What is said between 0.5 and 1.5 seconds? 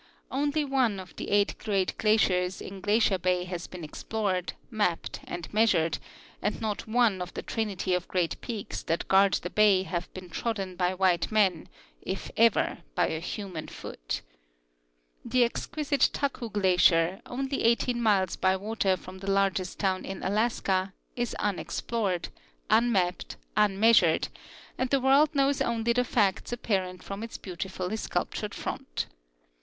one of the